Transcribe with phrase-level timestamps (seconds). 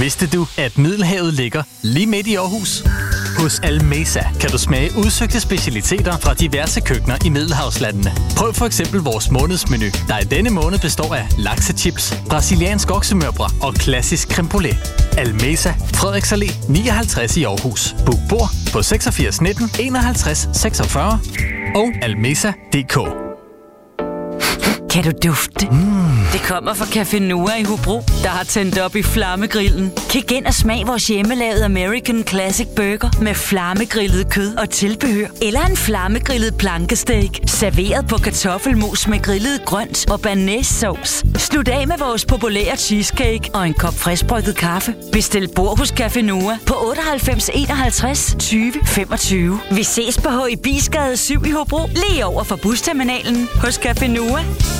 [0.00, 2.82] Vidste du, at Middelhavet ligger lige midt i Aarhus?
[3.38, 8.12] Hos Almesa kan du smage udsøgte specialiteter fra diverse køkkener i Middelhavslandene.
[8.36, 13.74] Prøv for eksempel vores månedsmenu, der i denne måned består af laksechips, brasiliansk oksemørbrad og
[13.74, 14.78] klassisk creme brulee.
[15.18, 17.96] Almesa, Frederiks Allé 59 i Aarhus.
[18.06, 21.20] Book bord på 86 19 51 46
[21.74, 23.25] og almesa.dk.
[24.96, 25.66] Kan du dufte?
[25.70, 26.06] Mm.
[26.32, 29.92] Det kommer fra Café Noa i Hobro, der har tændt op i flammegrillen.
[30.08, 35.26] Kig ind og smag vores hjemmelavede American Classic Burger med flammegrillet kød og tilbehør.
[35.42, 41.26] Eller en flammegrillet plankesteak, serveret på kartoffelmos med grillet grønt og banæssauce.
[41.38, 44.94] Slut af med vores populære cheesecake og en kop friskbrygget kaffe.
[45.12, 49.60] Bestil bord hos Café Noa på 98 51 20 25.
[49.70, 50.56] Vi ses på H.
[50.62, 54.44] Bisgade 7 i Hobro, lige over for busterminalen hos Café Noa.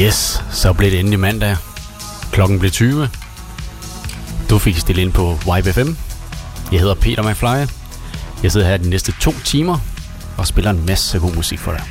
[0.00, 1.56] Yes, så blev det endelig mandag.
[2.32, 3.08] Klokken blev 20.
[4.50, 5.96] Du fik stillet ind på YBFM.
[6.72, 7.74] Jeg hedder Peter McFly.
[8.42, 9.78] Jeg sidder her de næste to timer
[10.36, 11.82] og spiller en masse god musik for dig.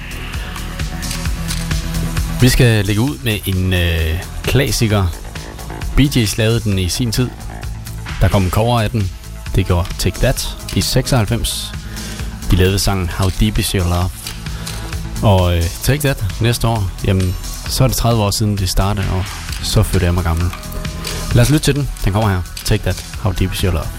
[2.41, 5.07] Vi skal lægge ud med en øh, klassiker.
[5.95, 7.29] Bee Gees lavede den i sin tid.
[8.21, 9.11] Der kom en cover af den.
[9.55, 11.73] Det gjorde Take That i 96.
[12.51, 14.09] De lavede sangen How Deep Is Your Love.
[15.23, 17.35] Og øh, Take That næste år, jamen
[17.69, 19.23] så er det 30 år siden det startede, og
[19.63, 20.45] så fødte jeg mig gammel.
[21.35, 21.89] Lad os lytte til den.
[22.05, 22.41] Den kommer her.
[22.65, 23.96] Take That, How Deep Is Your Love.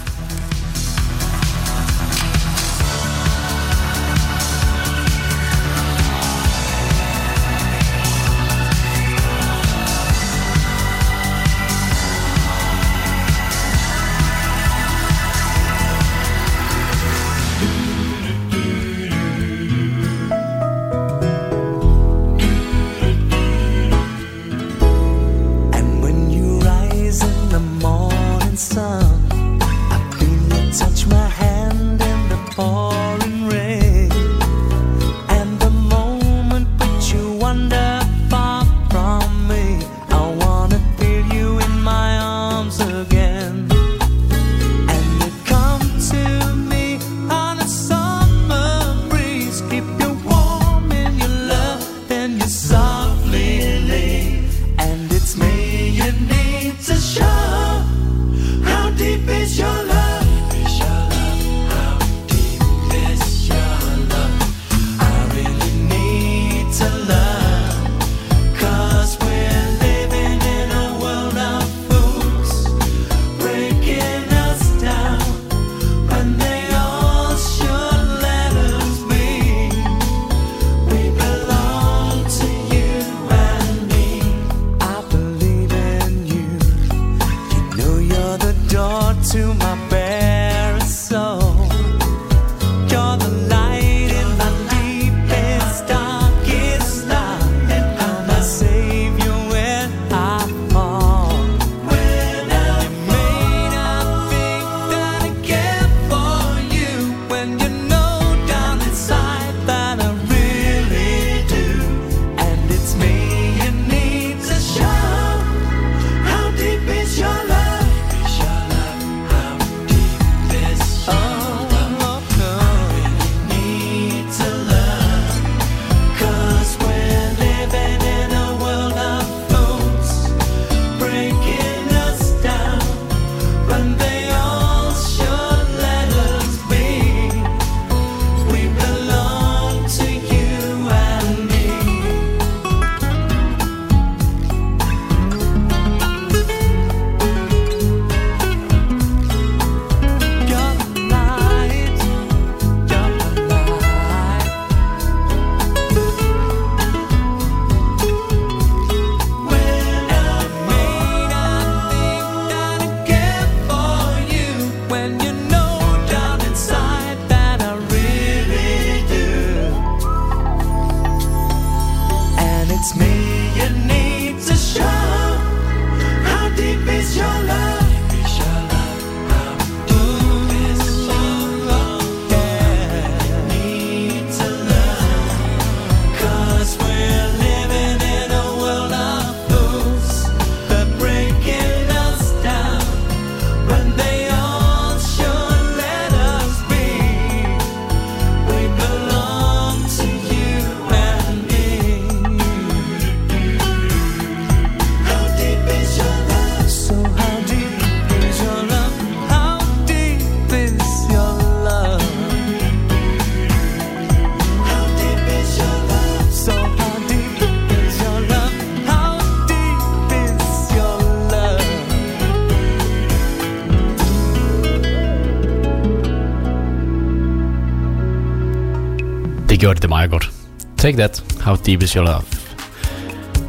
[230.89, 232.23] Take That, How Deep Is Your Love.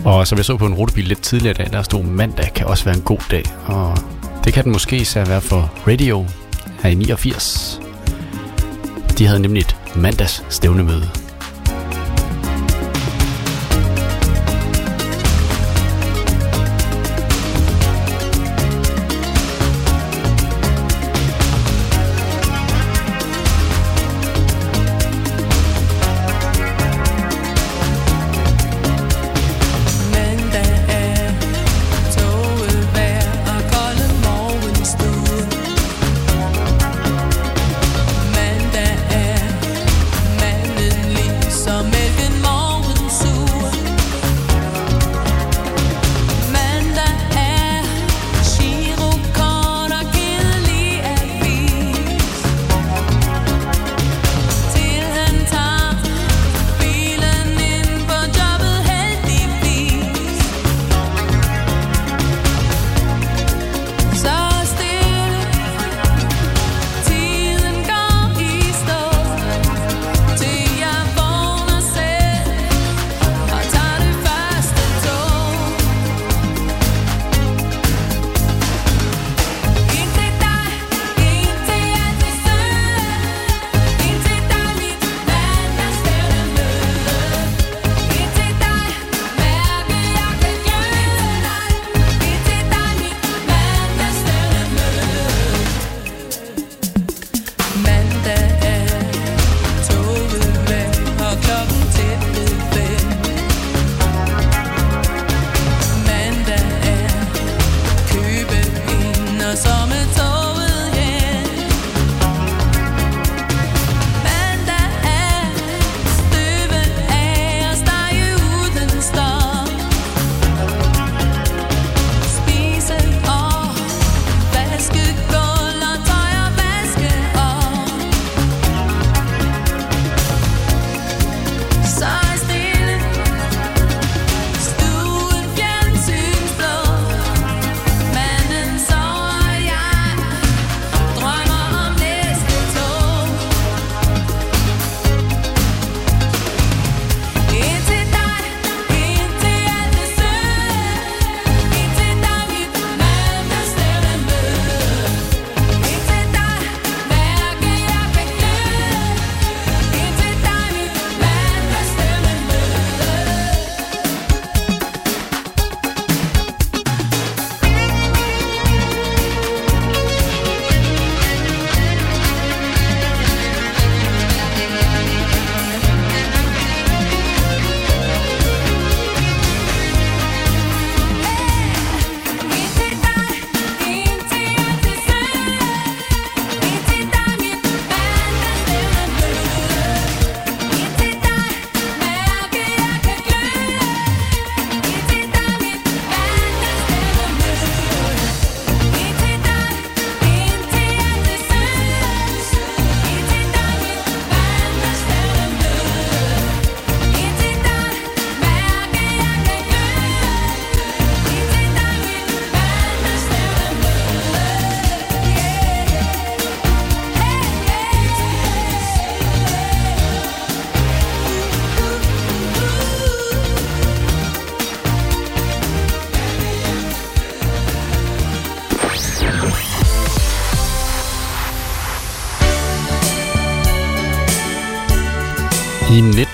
[0.05, 2.67] Og som jeg så på en rutebil lidt tidligere i dag, der stod mandag kan
[2.67, 3.45] også være en god dag.
[3.67, 3.99] Og
[4.45, 6.27] det kan den måske især være for Radio
[6.83, 7.81] her i 89.
[9.19, 11.20] De havde nemlig et mandags stævnemøde.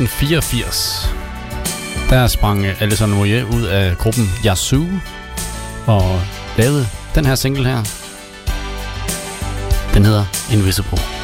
[0.01, 1.09] 1984,
[2.11, 4.87] der sprang Alison Moyer ud af gruppen Yazoo
[5.87, 6.21] og
[6.57, 7.83] lavede den her single her.
[9.95, 11.16] Den hedder Invisible.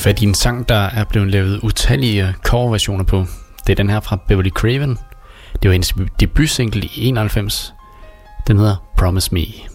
[0.00, 3.24] Øh, fat i en sang, der er blevet lavet utallige øh, coverversioner på.
[3.66, 4.98] Det er den her fra Beverly Craven.
[5.62, 7.74] Det var hendes debutsingle i 91.
[8.46, 9.69] Den hedder Promise Me.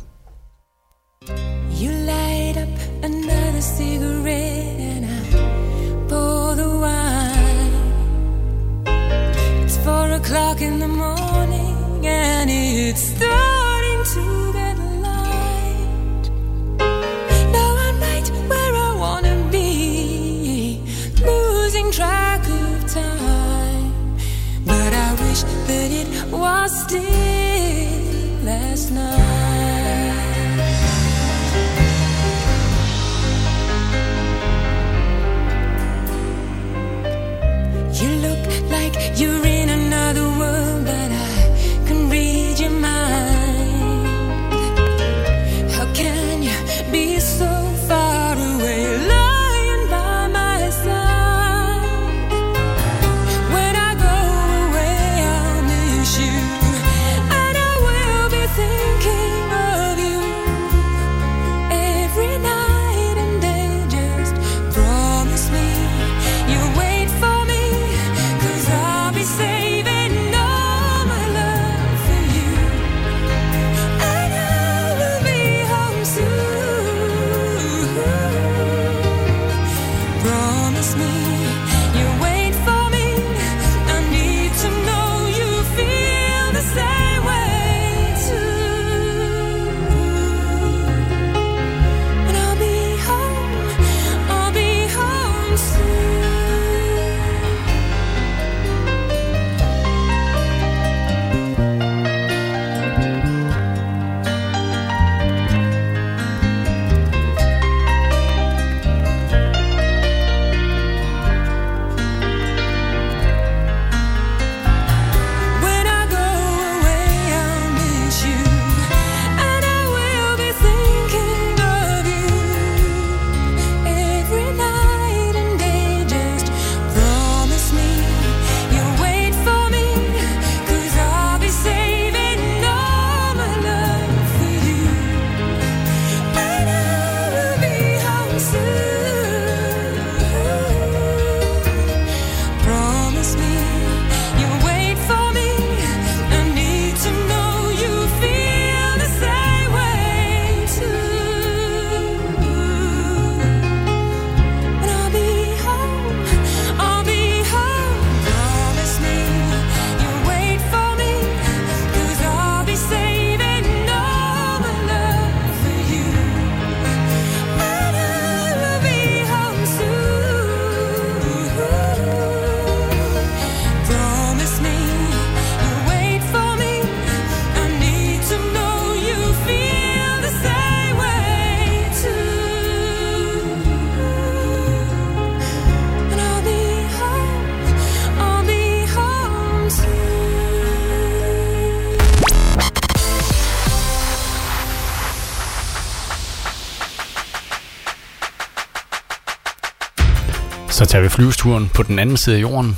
[201.16, 202.78] flyvesturen på den anden side af jorden.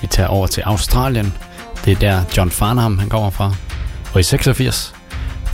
[0.00, 1.32] Vi tager over til Australien.
[1.84, 3.54] Det er der John Farnham han kommer fra.
[4.14, 4.94] Og i 86,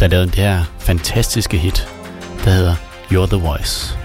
[0.00, 1.88] der lavede det her fantastiske hit,
[2.44, 2.74] der hedder
[3.10, 3.97] You're the Voice.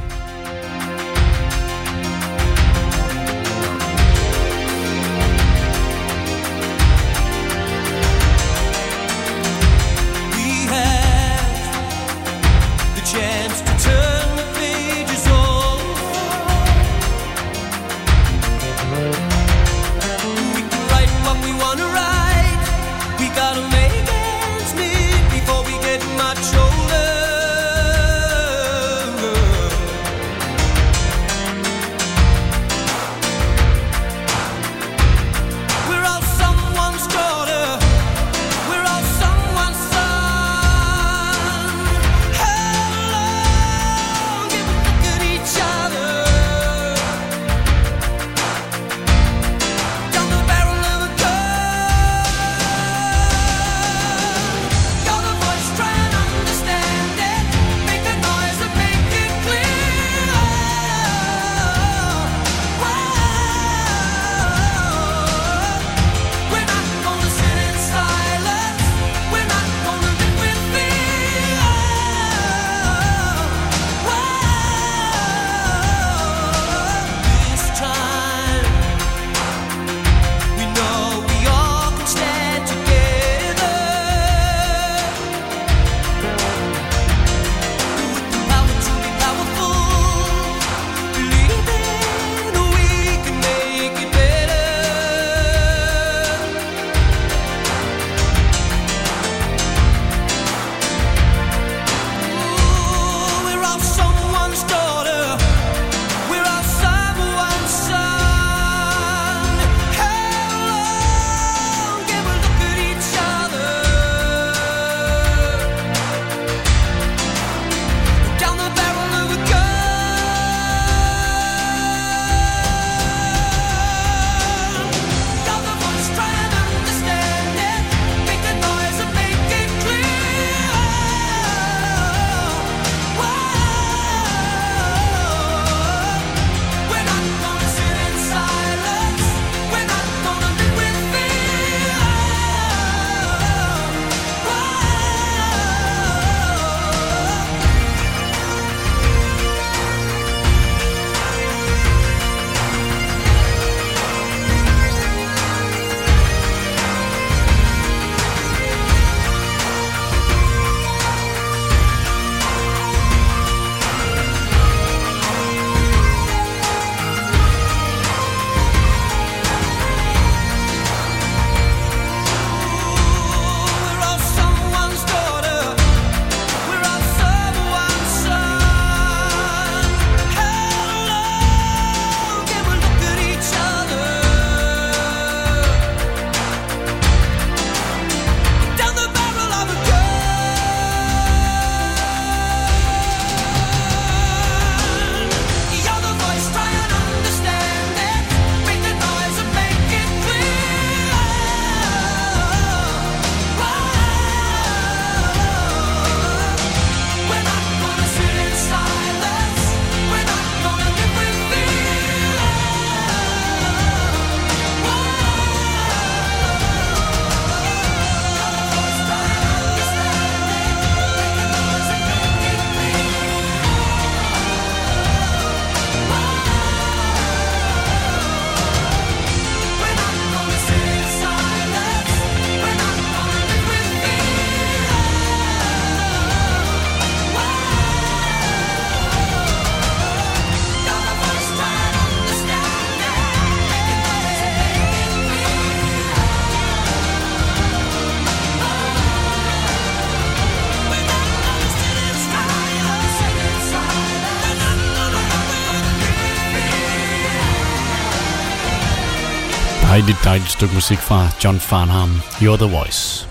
[260.43, 262.21] Dejligt, stykke musik fra John Farnham.
[262.41, 263.27] You're the voice.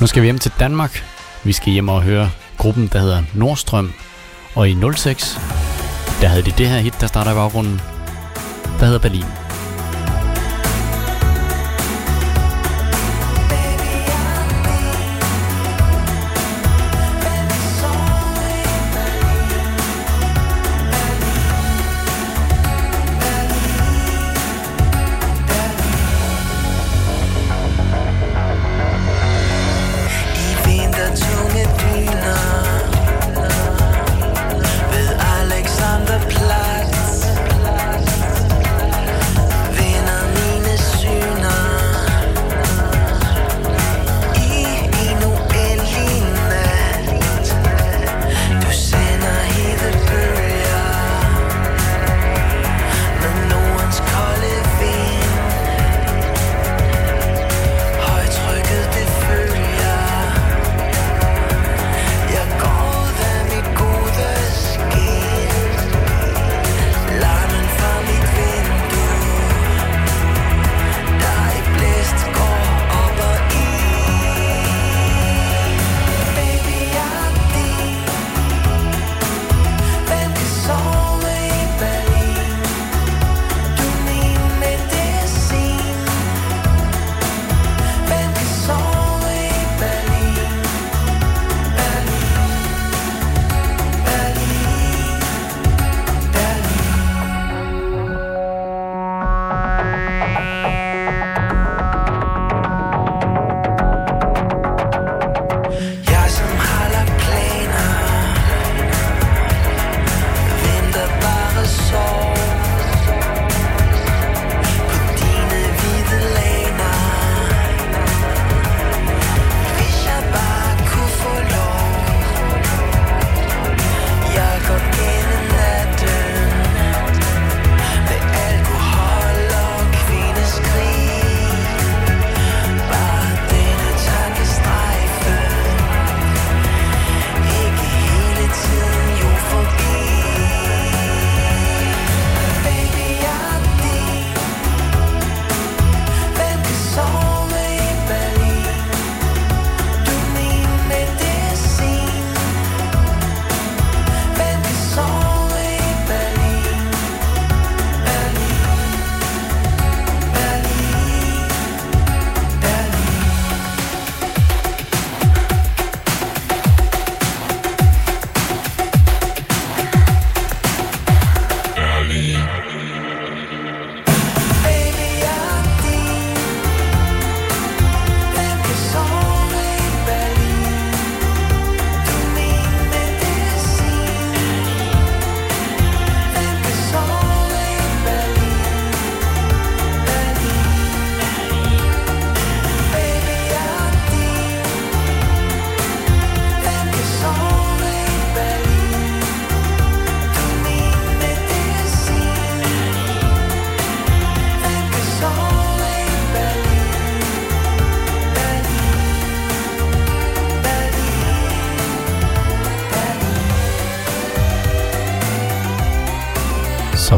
[0.00, 1.04] Nu skal vi hjem til Danmark.
[1.44, 3.92] Vi skal hjem og høre gruppen, der hedder Nordstrøm.
[4.54, 5.40] Og i 06,
[6.20, 7.80] der havde de det her hit, der starter i baggrunden.
[8.80, 9.43] Der hedder Berlin.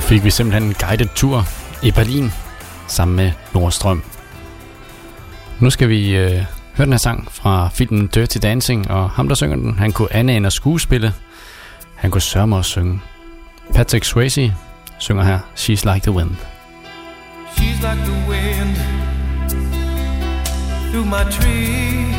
[0.07, 1.45] Fik vi simpelthen en guided tur
[1.83, 2.33] i Berlin
[2.87, 4.03] sammen med Nordstrøm.
[5.61, 6.31] Nu skal vi øh,
[6.77, 10.13] høre den her sang fra filmen Dirty Dancing, og ham der synger den, han kunne
[10.15, 11.13] ane at skuespille.
[11.95, 13.01] Han kunne sørge at synge.
[13.75, 14.55] Patrick Swayze
[14.99, 16.37] synger her She's Like the Wind.
[17.57, 18.77] She's like the wind
[20.91, 22.15] through my tree.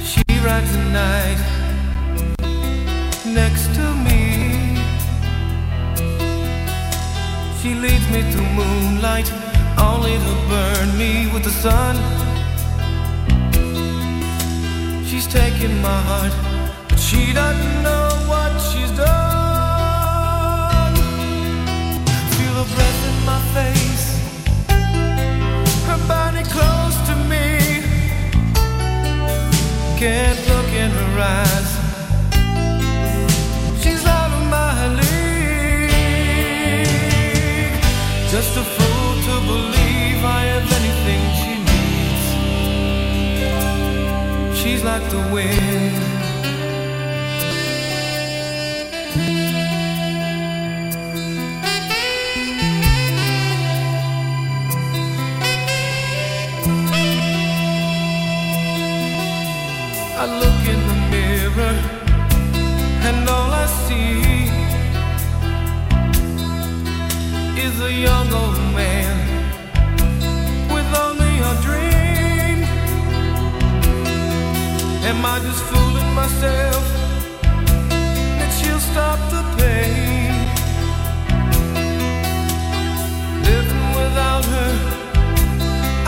[0.00, 1.58] She rides the night
[3.34, 3.97] next to me.
[7.60, 9.32] She leads me through moonlight,
[9.78, 11.96] only to burn me with the sun.
[15.04, 16.32] She's taking my heart,
[16.88, 19.08] but she doesn't know what she's done.
[22.36, 24.06] Feel her breath in my face,
[25.88, 27.46] her body close to me.
[29.98, 31.77] Can't look in her eyes.
[38.30, 42.24] Just a fool to believe I have anything she needs.
[44.60, 45.96] She's like the wind.
[60.20, 60.77] I look at
[67.88, 69.16] a young old man
[70.74, 72.58] with only a dream.
[75.10, 76.84] Am I just fooling myself
[78.38, 80.32] that she'll stop the pain?
[83.48, 84.72] Living without her,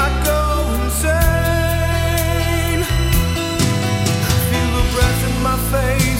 [0.04, 0.40] I go
[0.84, 1.20] insane.
[4.50, 6.19] Feel the breath in my face,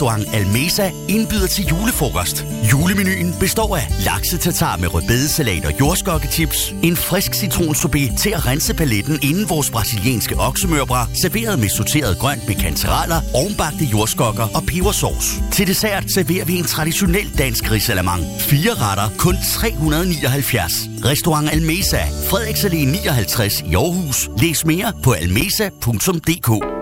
[0.00, 2.46] Restaurant Almesa indbyder til julefrokost.
[2.72, 9.18] Julemenuen består af laksetatar med rødbedesalat og jordskokketips, en frisk citronsorbet til at rense paletten
[9.22, 15.42] inden vores brasilianske oksemørbra, serveret med sorteret grønt med kantereller, ovenbagte jordskokker og pebersauce.
[15.52, 18.22] Til dessert serverer vi en traditionel dansk risalamang.
[18.38, 20.72] Fire retter, kun 379.
[21.04, 24.30] Restaurant Almesa, Frederiksalé 59 i Aarhus.
[24.38, 26.79] Læs mere på almesa.dk.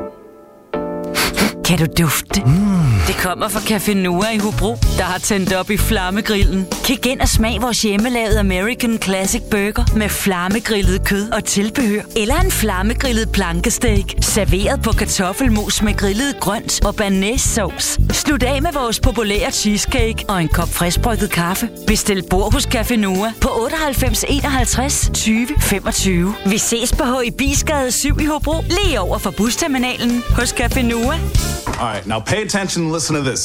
[1.69, 2.41] Kan du dufte?
[2.47, 2.79] Mm.
[3.07, 6.67] Det kommer fra Café Noah i Hobro, der har tændt op i flammegrillen.
[6.85, 12.03] Kig ind og smag vores hjemmelavede American Classic Burger med flammegrillet kød og tilbehør.
[12.17, 18.01] Eller en flammegrillet plankesteak, serveret på kartoffelmos med grillet grønt og banæssauce.
[18.13, 21.69] Slut af med vores populære cheesecake og en kop friskbrygget kaffe.
[21.87, 26.35] Bestil bord hos Café Noah på 98 51 20 25.
[26.47, 27.27] Vi ses på H.
[27.27, 31.19] i Bisgade 7 i Hobro, lige over for busterminalen hos Café Noah.
[31.67, 33.43] All right, now pay attention and listen to this.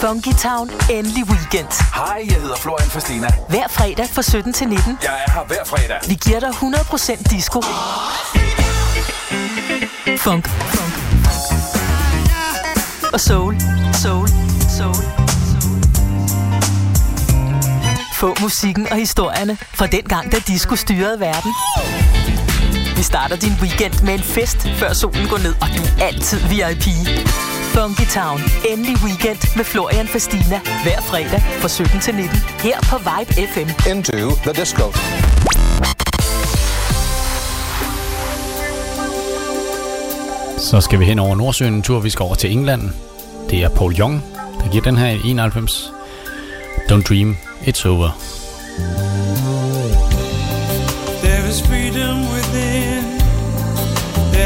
[0.00, 1.68] Funky Town, endelig weekend.
[1.94, 3.28] Hej, jeg hedder Florian Fastina.
[3.48, 4.98] Hver fredag fra 17 til 19.
[5.02, 5.98] Jeg er her hver fredag.
[6.08, 7.62] Vi giver dig 100% disco.
[10.18, 10.48] Funk.
[10.48, 10.94] Funk.
[13.12, 13.60] Og soul.
[14.02, 14.28] Soul.
[14.78, 14.94] Soul.
[18.14, 21.52] Få musikken og historierne fra den gang, da disco styrede verden.
[23.04, 26.38] Vi starter din weekend med en fest, før solen går ned, og du er altid
[26.50, 26.86] VIP.
[27.74, 28.40] Funky Town.
[28.70, 30.60] Endelig weekend med Florian Fastina.
[30.84, 32.38] Hver fredag fra 17 til 19.
[32.66, 33.68] Her på Vibe FM.
[33.90, 34.86] Into the disco.
[40.58, 42.00] Så skal vi hen over Nordsøen en tur.
[42.00, 42.82] Vi skal over til England.
[43.50, 44.24] Det er Paul Young,
[44.60, 45.92] der giver den her i 91.
[46.90, 48.10] Don't dream, it's over.
[51.22, 52.63] There is freedom within,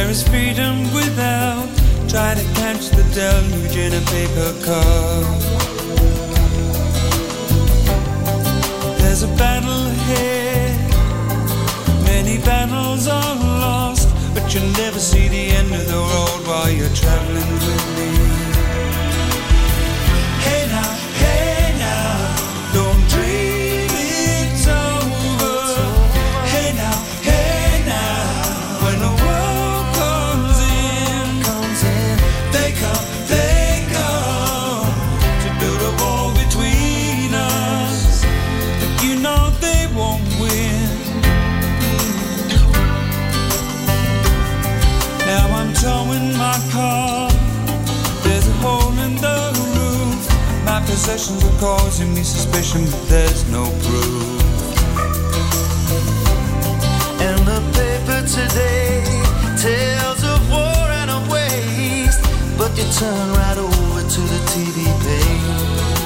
[0.09, 1.69] there is freedom without.
[2.09, 5.25] Try to catch the deluge in a paper cup.
[9.01, 10.81] There's a battle ahead,
[12.05, 16.95] many battles are lost, but you'll never see the end of the road while you're
[16.95, 18.38] traveling with me.
[51.09, 54.43] obsessions are causing me suspicion, but there's no proof.
[57.23, 59.03] And the paper today
[59.57, 62.21] tells of war and a waste,
[62.59, 65.98] but you turn right over to the TV page.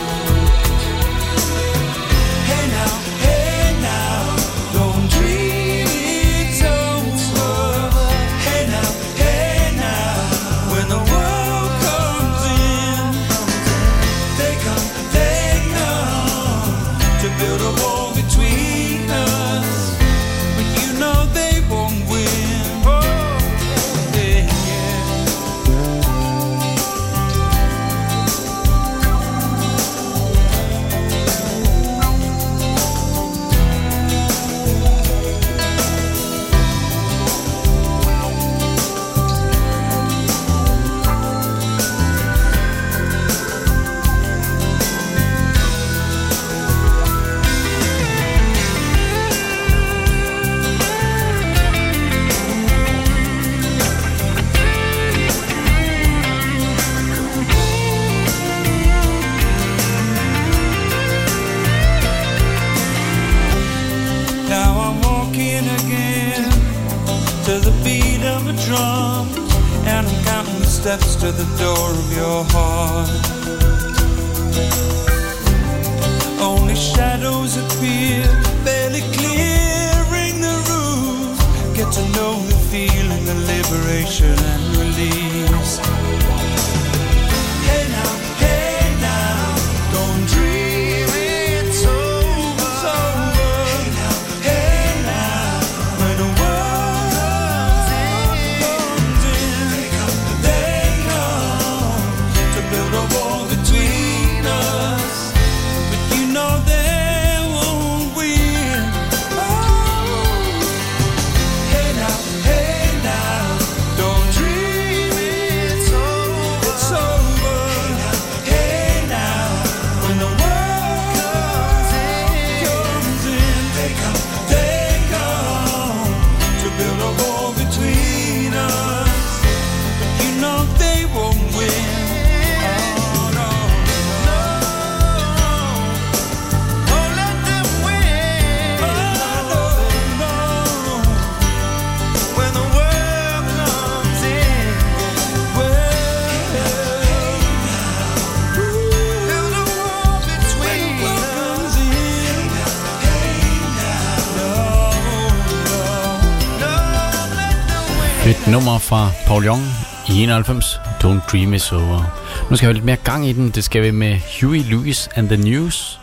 [159.43, 159.63] Paul Young
[160.09, 162.05] i 91, Don't Dream Is Over.
[162.51, 163.51] Nu skal vi have lidt mere gang i den.
[163.51, 166.01] Det skal vi med Huey Lewis and the News.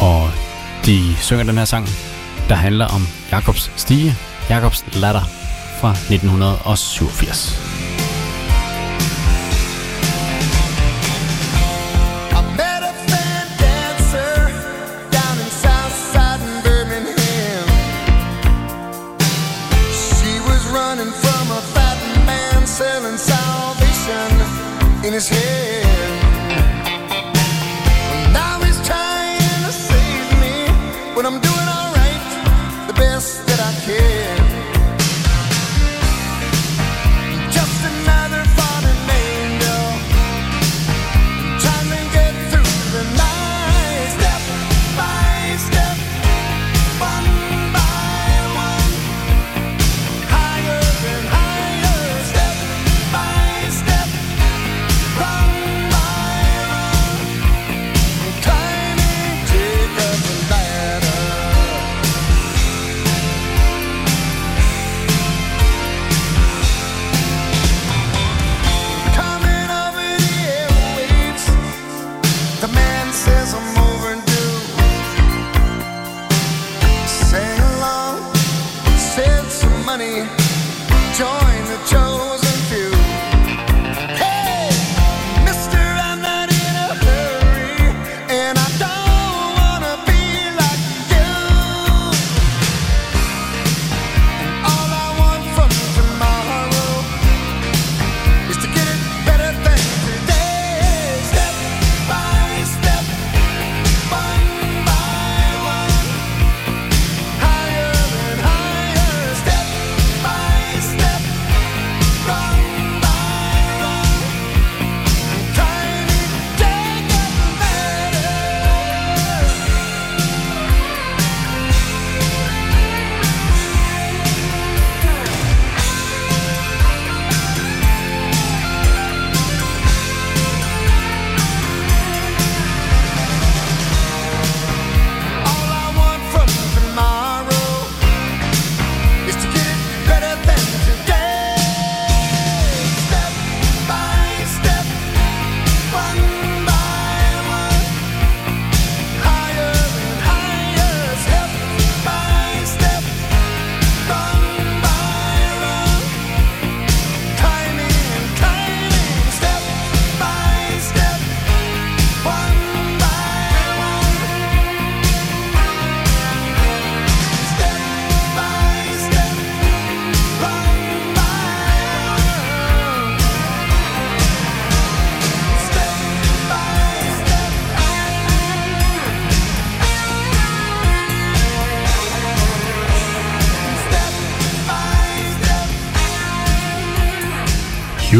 [0.00, 0.30] Og
[0.86, 1.88] de synger den her sang,
[2.48, 4.14] der handler om Jakobs stige,
[4.48, 5.22] Jakobs latter
[5.80, 7.69] fra 1987.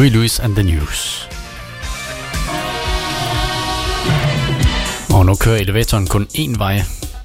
[0.00, 1.28] Huey Lewis and the News.
[5.14, 6.82] Og nu kører elevatoren kun én vej.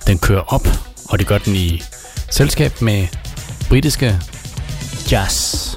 [0.08, 0.68] Den kører op,
[1.10, 1.84] og det gør den i
[2.32, 3.08] selskab med
[3.70, 4.20] britiske
[5.12, 5.68] Jazz.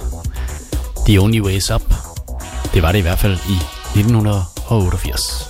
[1.06, 1.94] The Only Ways Up.
[2.74, 3.56] Det var det i hvert fald i
[3.98, 5.47] 1988.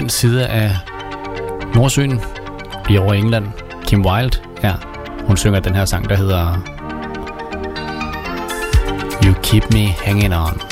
[0.00, 0.76] den side af
[1.74, 2.20] Nordsøen.
[2.88, 3.46] Vi over England.
[3.86, 4.72] Kim Wilde, ja,
[5.26, 6.62] hun synger den her sang, der hedder
[9.24, 10.67] You Keep Me Hanging On.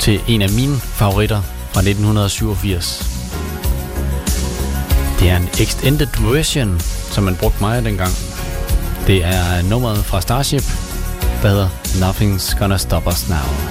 [0.00, 3.06] til en af mine favoritter fra 1987.
[5.20, 6.80] Det er en extended version,
[7.10, 8.12] som man brugte meget dengang.
[9.06, 10.64] Det er nummeret fra Starship,
[11.42, 13.69] der hedder Nothing's Gonna Stop Us Now.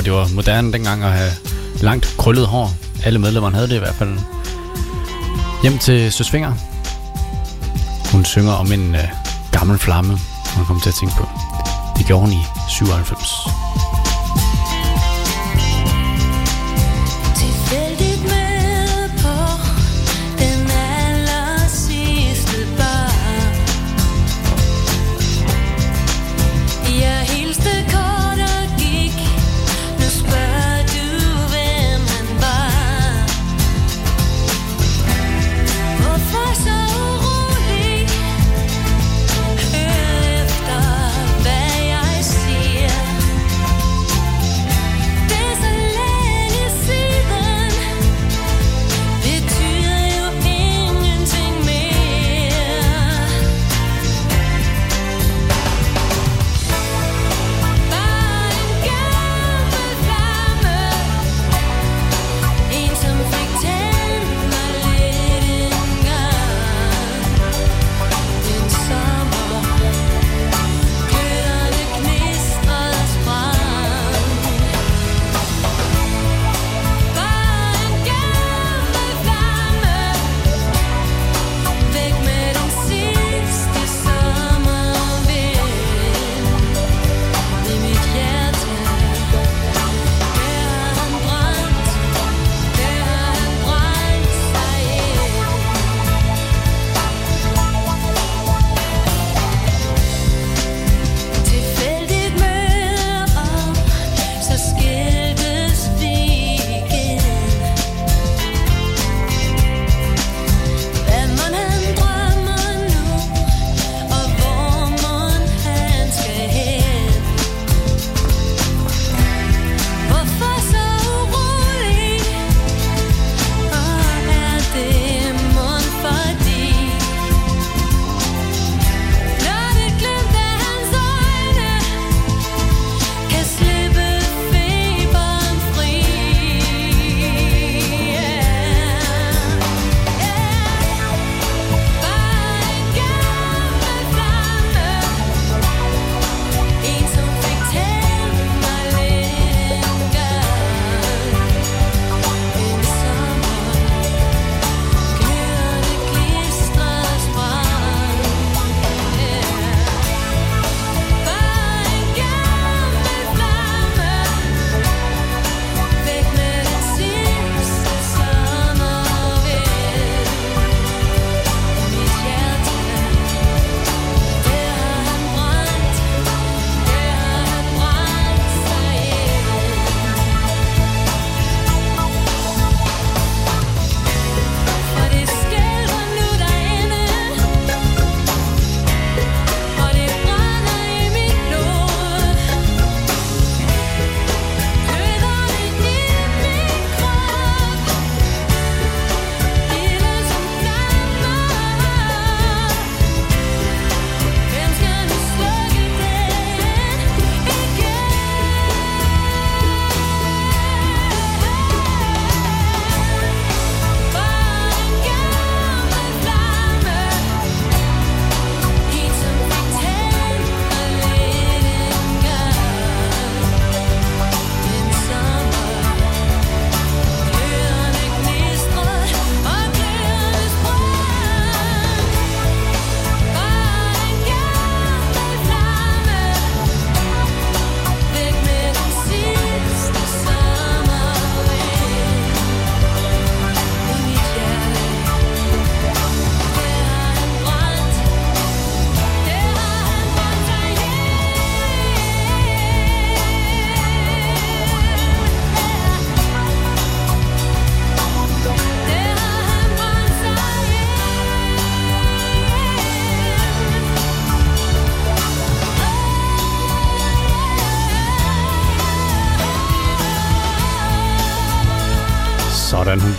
[0.00, 1.32] hvor det var moderne dengang at have
[1.80, 2.70] langt krøllet hår.
[3.04, 4.18] Alle medlemmerne havde det i hvert fald.
[5.62, 6.52] Hjem til Søsvinger.
[8.12, 9.08] Hun synger om en øh,
[9.52, 10.18] gammel flamme,
[10.56, 11.28] hun kom til at tænke på.
[11.98, 13.79] Det gjorde hun i 97.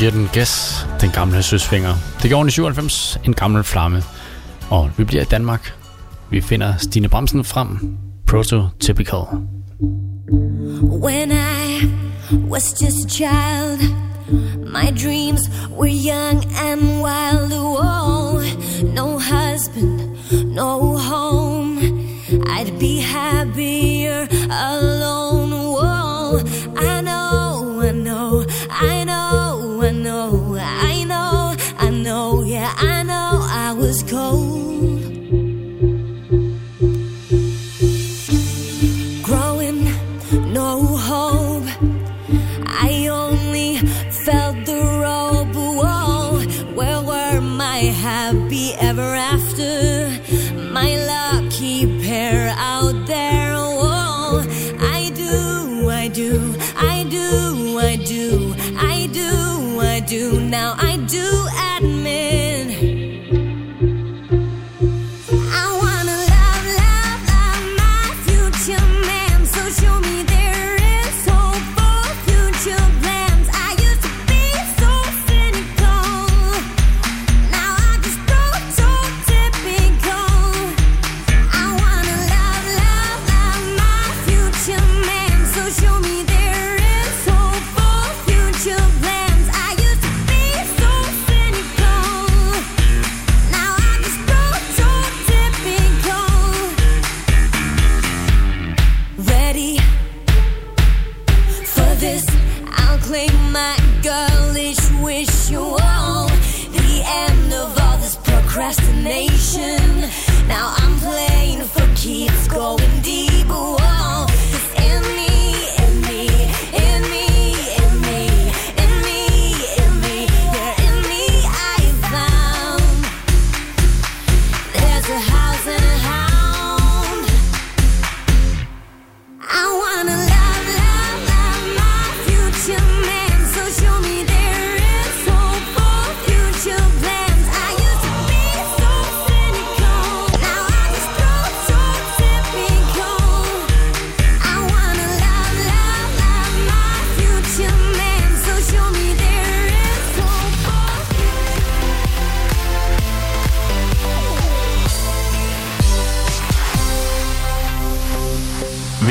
[0.02, 1.96] giver den gas, den gamle søsvinger.
[2.22, 4.04] Det gjorde hun i 97, en gammel flamme.
[4.70, 5.74] Og vi bliver i Danmark.
[6.30, 7.98] Vi finder Stine Bremsen frem.
[8.28, 9.20] Prototypical.
[10.82, 11.92] When I
[12.50, 13.80] was just a child,
[14.58, 15.42] my dreams
[15.80, 17.54] were young and wild.
[17.54, 18.42] Oh,
[18.96, 20.00] no husband,
[20.56, 21.80] no home.
[22.32, 25.52] I'd be happier alone.
[25.52, 26.71] Whoa.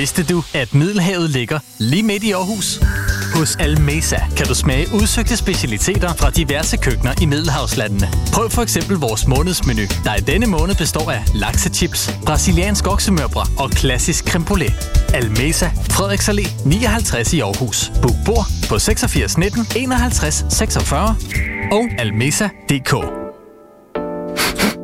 [0.01, 2.80] Vidste du, at Middelhavet ligger lige midt i Aarhus?
[3.34, 8.09] Hos Almesa kan du smage udsøgte specialiteter fra diverse køkkener i Middelhavslandene.
[8.32, 13.70] Prøv for eksempel vores månedsmenu, der i denne måned består af laksechips, brasiliansk oksemørbrad og
[13.70, 14.74] klassisk creme brulee.
[15.14, 17.92] Almesa, Frederiks Allé 59 i Aarhus.
[18.03, 21.16] Book bord på 86 19 51 46
[21.72, 23.20] og almesa.dk.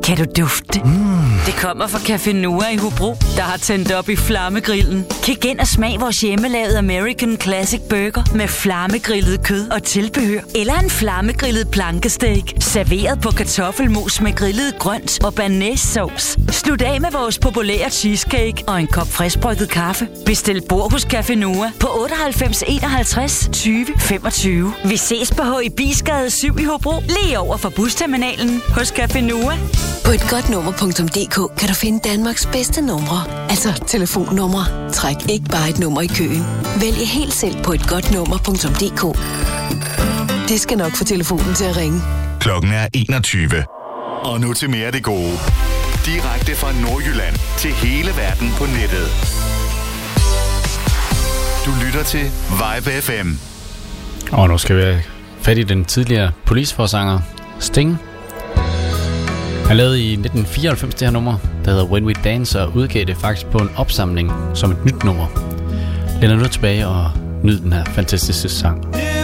[0.07, 0.79] Kan du dufte?
[0.85, 1.17] Mm.
[1.45, 5.05] Det kommer fra Café Noah i Hobro, der har tændt op i flammegrillen.
[5.23, 10.39] Kig ind og smag vores hjemmelavede American Classic Burger med flammegrillet kød og tilbehør.
[10.55, 16.39] Eller en flammegrillet plankesteak, serveret på kartoffelmos med grillet grønt og banæssauce.
[16.51, 20.07] Slut af med vores populære cheesecake og en kop friskbrygget kaffe.
[20.25, 24.73] Bestil bord hos Café Noah på 98 51 20 25.
[24.85, 29.57] Vi ses på HIBisgade 7 i Hobro, lige over for busterminalen hos Café Noah.
[30.05, 33.49] På et godt nummer.dk kan du finde Danmarks bedste numre.
[33.49, 34.91] Altså telefonnumre.
[34.91, 36.43] Træk ikke bare et nummer i køen.
[36.81, 39.03] Vælg helt selv på et godt nummer.dk.
[40.49, 42.01] Det skal nok få telefonen til at ringe.
[42.39, 43.49] Klokken er 21.
[44.23, 45.33] Og nu til mere af det gode.
[46.05, 49.07] Direkte fra Nordjylland til hele verden på nettet.
[51.65, 52.23] Du lytter til
[52.61, 53.29] Vibe FM.
[54.31, 55.01] Og nu skal vi have
[55.41, 57.19] fat i den tidligere policeforsanger
[57.59, 57.97] Sting.
[59.67, 63.17] Han lavede i 1994 det her nummer, der hedder When We Dance, og udgav det
[63.17, 65.27] faktisk på en opsamling som et nyt nummer.
[66.21, 67.11] Læn nu tilbage og
[67.43, 68.85] nyd den her fantastiske sang.
[68.95, 69.16] Yeah!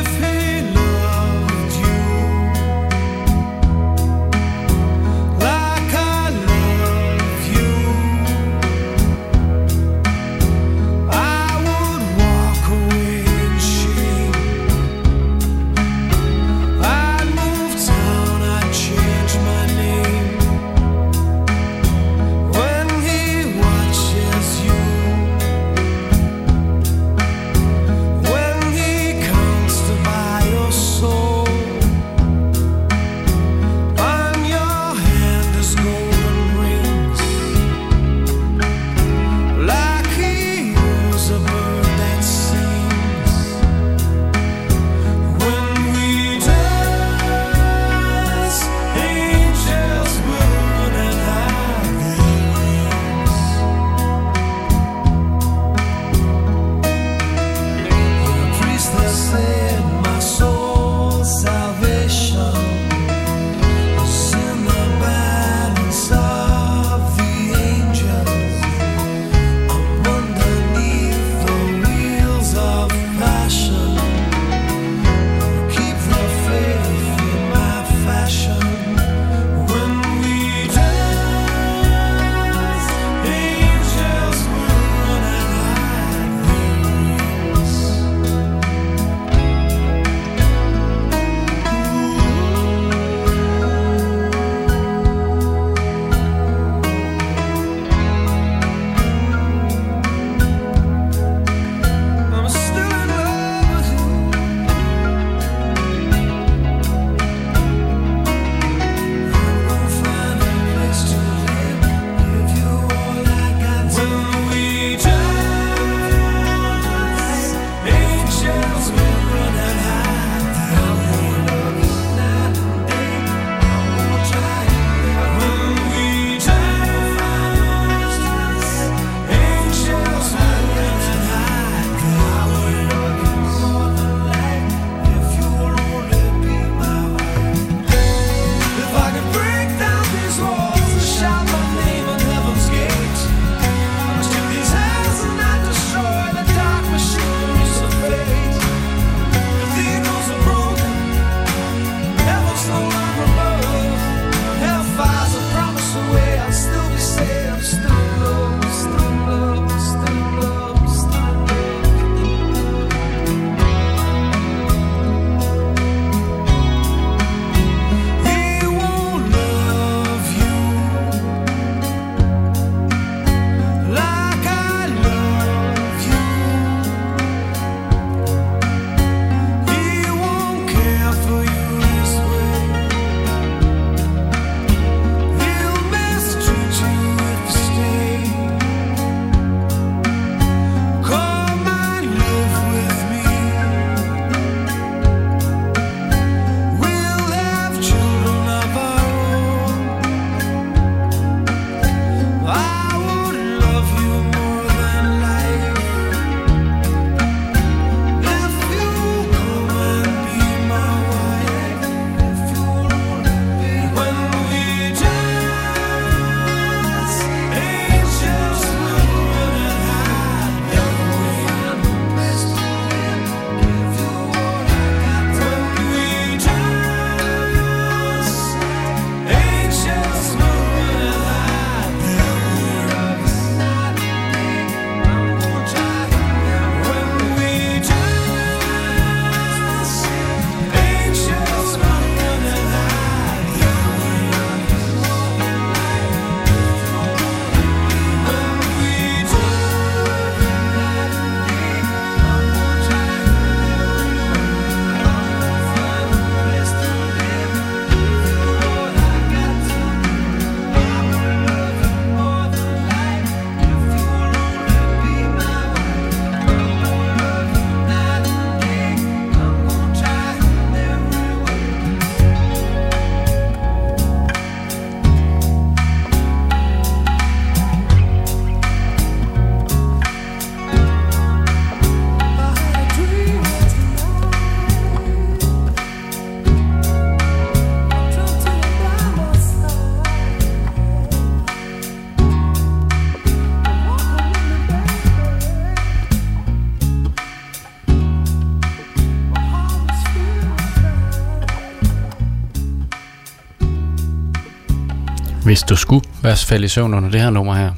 [305.54, 307.72] Hvis du skulle være faldet i søvn under det her nummer her,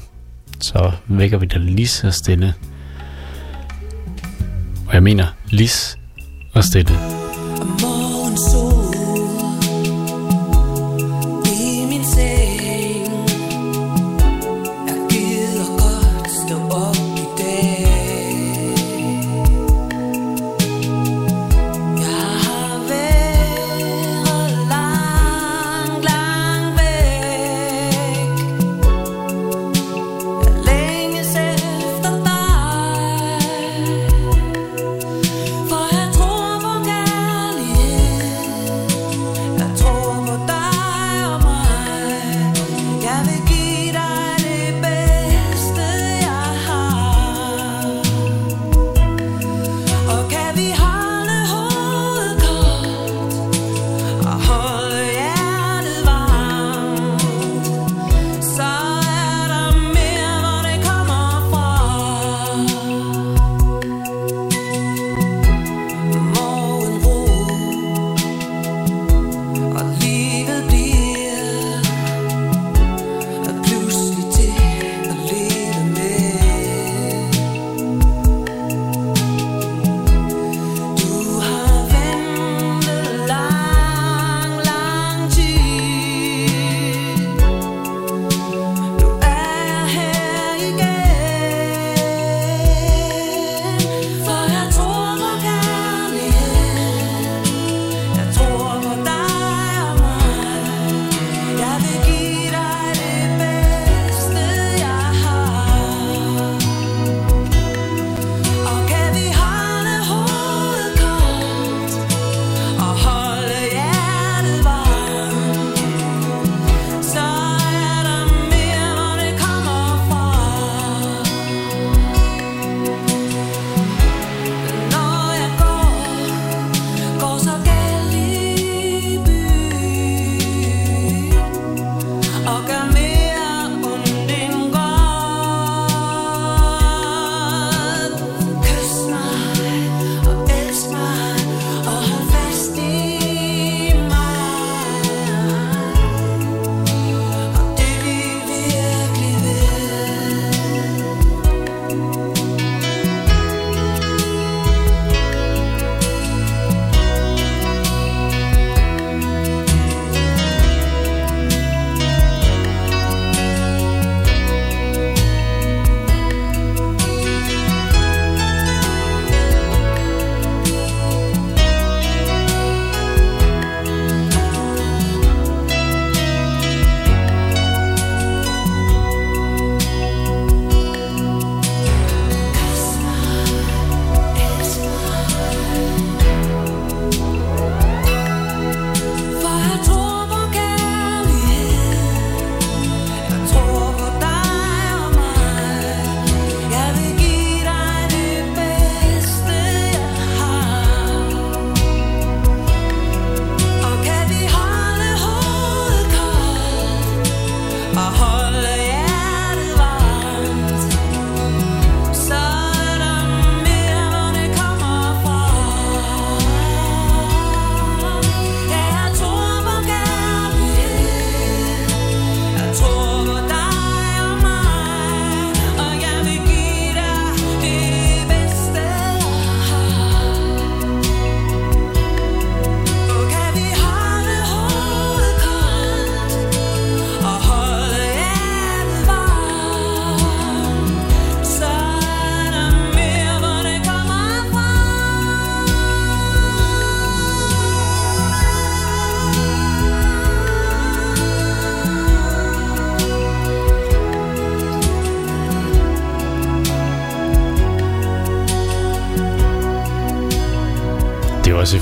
[0.62, 2.54] så vækker vi dig lige så stille.
[4.88, 5.98] Og jeg mener lige så
[6.62, 7.25] stille.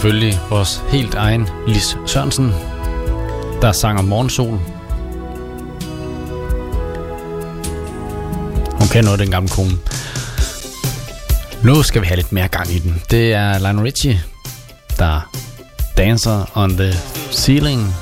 [0.03, 2.53] selvfølgelig vores helt egen Lis Sørensen,
[3.61, 4.59] der sang om morgensol.
[8.79, 9.71] Hun kan noget, den gamle kone.
[11.63, 13.01] Nu skal vi have lidt mere gang i den.
[13.11, 14.21] Det er Lionel Richie,
[14.99, 15.31] der
[15.97, 16.93] danser on the
[17.31, 17.95] ceiling.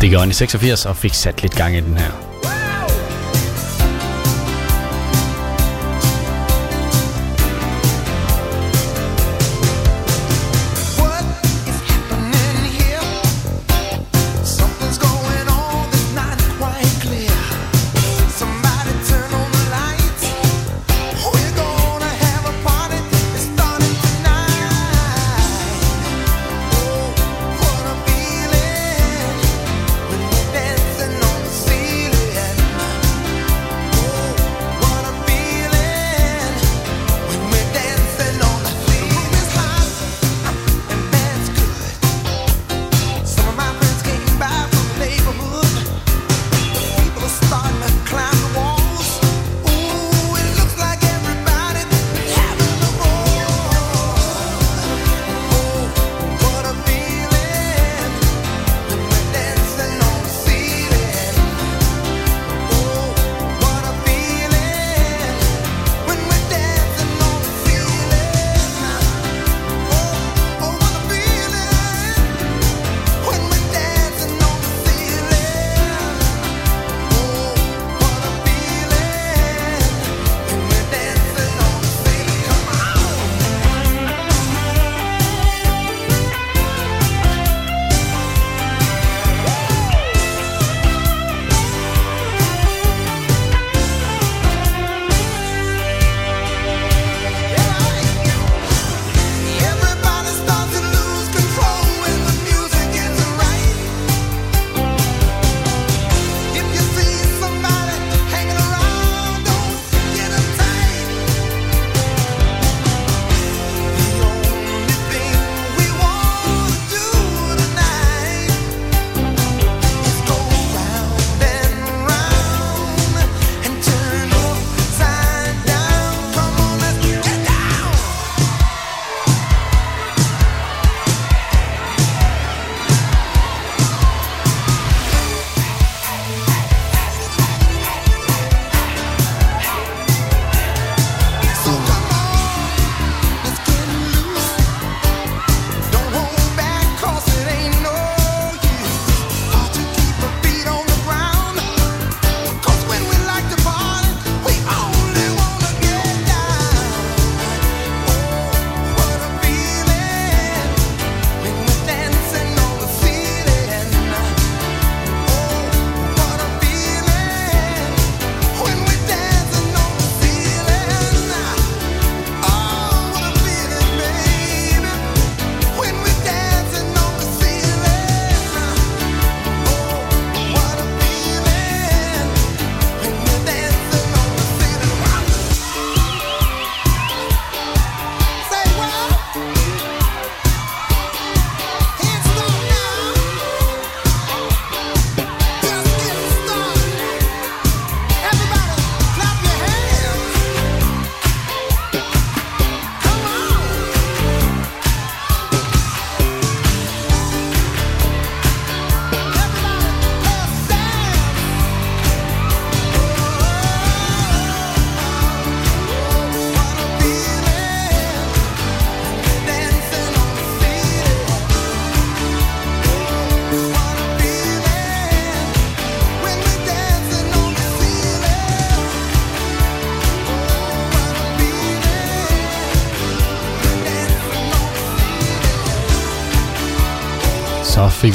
[0.00, 2.31] Det gjorde han i 86 og fik sat lidt gang i den her.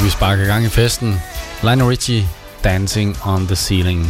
[0.08, 1.20] vi sparker gang i festen.
[1.62, 2.28] Lionel Richie,
[2.64, 4.06] Dancing on the Ceiling.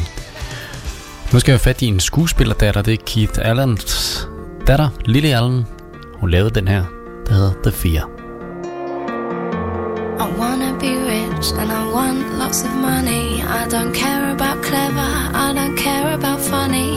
[1.33, 4.29] Nu skal jeg fat i en skuespillerdatter, det er Keith Allens
[4.67, 5.67] datter, Lily Allen.
[6.21, 6.85] Hun lavede den her,
[7.27, 8.05] der hedder The Fear.
[10.25, 13.43] I wanna be rich and I want lots of money.
[13.61, 15.11] I don't care about clever,
[15.47, 16.93] I don't care about funny.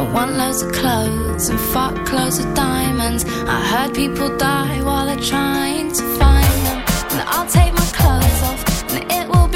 [0.00, 3.22] I want loads of clothes and fuck loads of diamonds.
[3.56, 6.78] I heard people die while they're trying to find them.
[7.12, 7.85] And I'll take my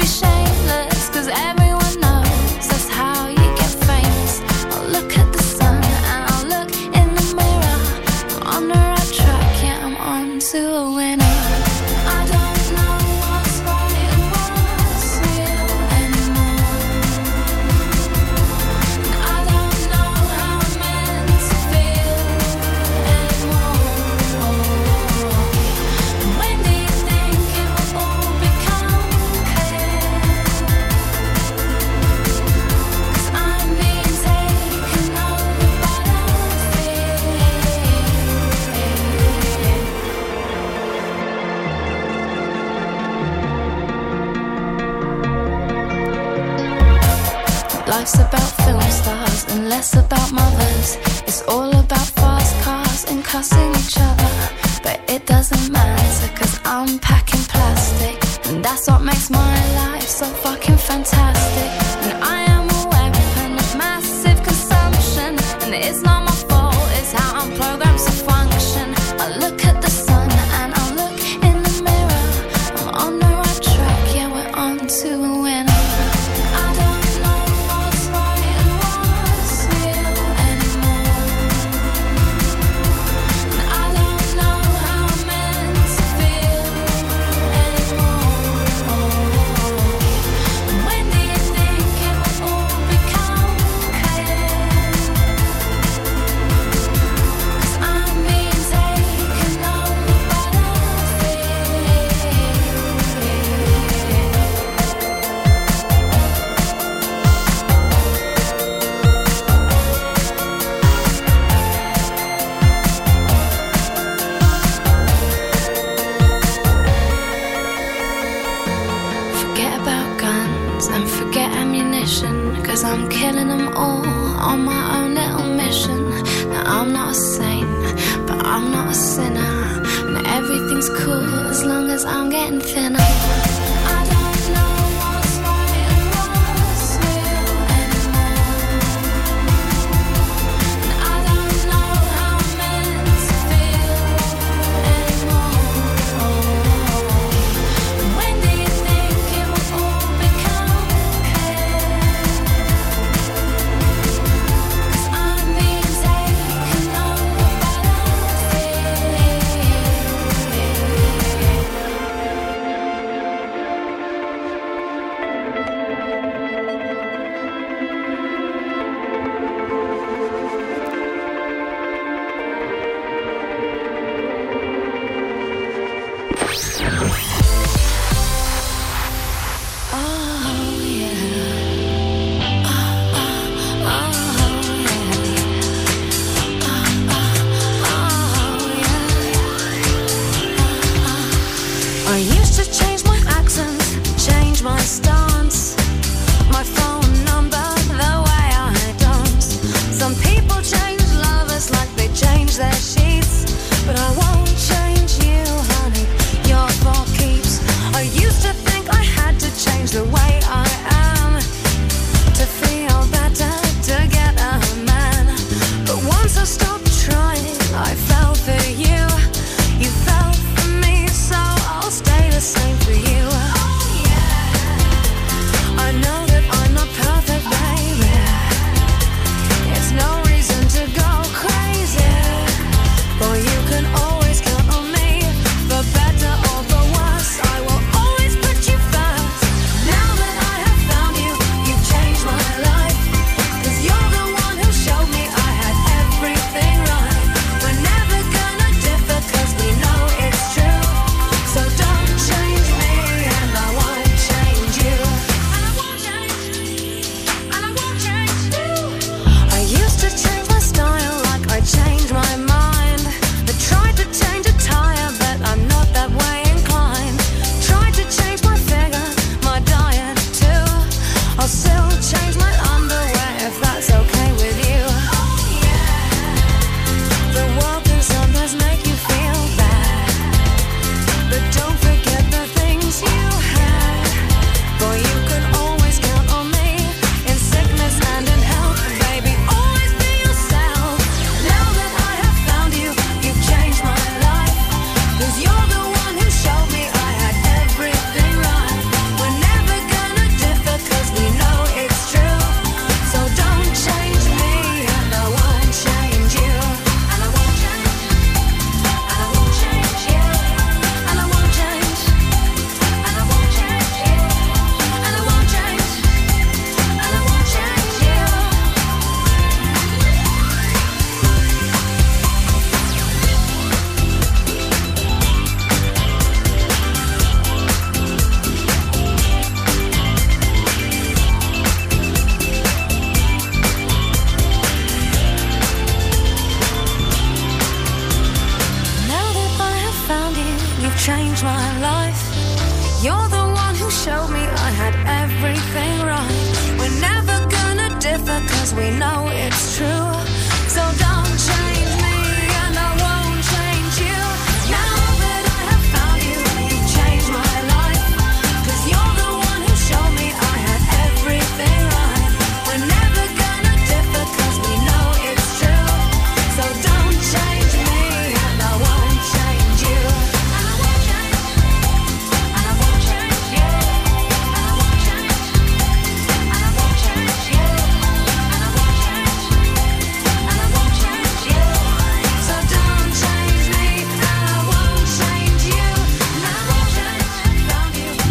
[0.01, 1.60] be shameless, cause every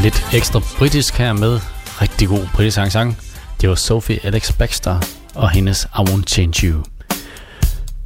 [0.02, 1.60] Lidt ekstra britisk her med
[2.00, 3.18] rigtig god britisk sang.
[3.60, 5.00] Det var Sophie Alex Baxter
[5.34, 6.84] og hendes I Won't Change You.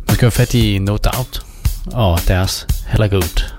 [0.08, 1.46] Man skal have fat i No Doubt
[1.92, 3.53] og deres Hella Good.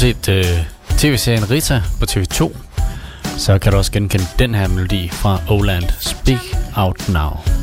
[0.00, 0.44] Set øh,
[0.98, 2.56] tv-serien Rita på TV2,
[3.38, 5.84] så kan du også genkende den her melodi fra Oland.
[6.00, 6.40] Speak
[6.76, 7.59] Out Now.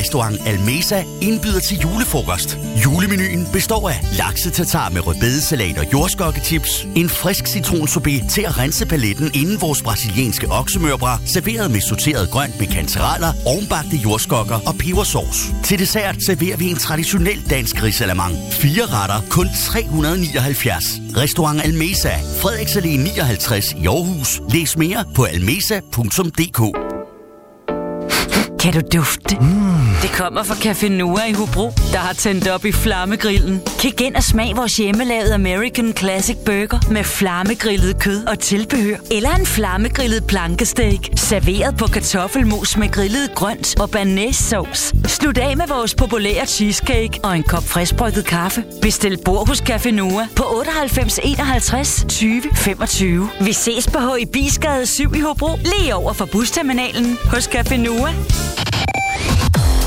[0.00, 2.58] Restaurant Almesa indbyder til julefrokost.
[2.84, 9.30] Julemenuen består af laksetatar med rødbedesalat og jordskokkechips, en frisk citronsorbet til at rense paletten
[9.34, 15.54] inden vores brasilianske oksemørbrad, serveret med sorteret grønt med kantereller, ovenbagte jordskokker og pebersauce.
[15.64, 18.34] Til dessert serverer vi en traditionel dansk risalamang.
[18.50, 20.84] Fire retter, kun 379.
[21.16, 24.40] Restaurant Almesa, Frederiksallé 59 i Aarhus.
[24.48, 26.89] Læs mere på almesa.dk.
[28.62, 29.36] Kan du dufte?
[29.40, 29.70] Mm.
[30.02, 33.62] Det kommer fra Café Noah i Hobro, der har tændt op i flammegrillen.
[33.78, 38.96] Kig ind og smag vores hjemmelavede American Classic Burger med flammegrillet kød og tilbehør.
[39.10, 44.96] Eller en flammegrillet plankesteak, serveret på kartoffelmos med grillet grønt og banæssauce.
[45.06, 48.64] Slut af med vores populære cheesecake og en kop friskbrygget kaffe.
[48.82, 53.30] Bestil bord hos Café Noah på 98 51 20 25.
[53.40, 58.14] Vi ses på HI Bisgade 7 i Hobro, lige over for busterminalen hos Café Noah.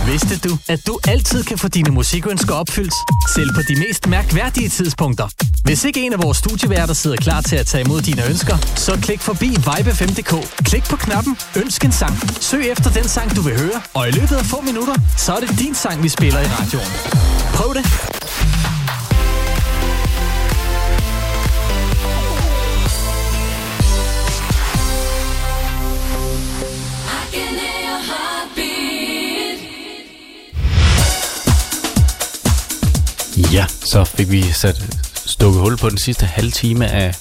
[0.06, 2.94] Vidste du, at du altid kan få dine musikønsker opfyldt?
[3.36, 5.28] Selv på de mest mærkværdige tidspunkter.
[5.64, 9.00] Hvis ikke en af vores studieværter sidder klar til at tage imod dine ønsker, så
[9.02, 10.64] klik forbi vibe5.dk.
[10.66, 12.14] Klik på knappen Ønsk en sang.
[12.42, 15.40] Søg efter den sang, du vil høre, og i løbet af få minutter, så er
[15.40, 16.92] det din sang, vi spiller i radioen.
[17.54, 18.23] Prøv det.
[33.54, 37.16] Ja, så fik vi sat stukket hul på den sidste halve time af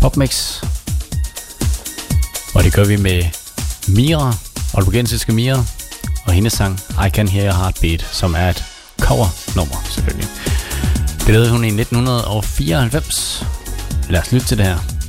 [0.00, 0.62] PopMix.
[2.54, 3.22] Og det gør vi med
[3.88, 4.34] Mira,
[4.74, 5.64] aalborgensiske Mira,
[6.26, 8.64] og hendes sang I Can Hear Your Heartbeat, som er et
[9.00, 10.28] cover-nummer selvfølgelig.
[11.26, 13.44] Det lavede hun i 1994.
[14.10, 14.99] Lad os lytte til det her.